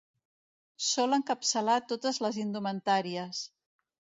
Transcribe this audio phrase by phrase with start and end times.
[0.85, 3.47] Sol encapçalar totes les indumentàries.